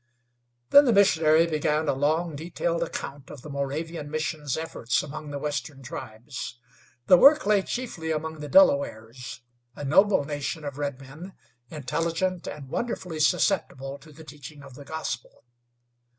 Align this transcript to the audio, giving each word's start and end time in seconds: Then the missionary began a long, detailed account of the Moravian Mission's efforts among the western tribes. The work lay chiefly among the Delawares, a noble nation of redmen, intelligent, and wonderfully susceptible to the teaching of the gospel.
Then 0.71 0.85
the 0.85 0.93
missionary 0.93 1.45
began 1.45 1.87
a 1.87 1.93
long, 1.93 2.35
detailed 2.35 2.81
account 2.81 3.29
of 3.29 3.43
the 3.43 3.51
Moravian 3.51 4.09
Mission's 4.09 4.57
efforts 4.57 5.03
among 5.03 5.29
the 5.29 5.37
western 5.37 5.83
tribes. 5.83 6.57
The 7.05 7.17
work 7.17 7.45
lay 7.45 7.61
chiefly 7.61 8.09
among 8.09 8.39
the 8.39 8.47
Delawares, 8.49 9.41
a 9.75 9.85
noble 9.85 10.23
nation 10.25 10.65
of 10.65 10.79
redmen, 10.79 11.33
intelligent, 11.69 12.47
and 12.47 12.67
wonderfully 12.67 13.19
susceptible 13.19 13.99
to 13.99 14.11
the 14.11 14.23
teaching 14.23 14.63
of 14.63 14.73
the 14.73 14.85
gospel. 14.85 15.43